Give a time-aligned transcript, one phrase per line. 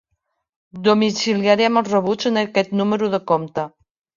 [0.87, 3.71] Domiciliarem els rebuts en aquest número de compte.